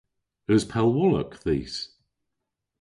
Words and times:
Eus 0.51 0.63
pellwolok 0.71 1.31
dhis? 1.43 1.75